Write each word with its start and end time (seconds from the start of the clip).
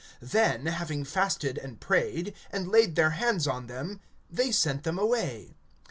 (3)Then, 0.25 0.65
having 0.65 1.03
fasted 1.05 1.59
and 1.59 1.79
prayed, 1.79 2.33
and 2.49 2.67
laid 2.67 2.95
their 2.95 3.11
hands 3.11 3.45
on 3.47 3.67
them, 3.67 3.99
they 4.31 4.51
sent 4.51 4.81
them 4.81 4.97
away. 4.97 5.53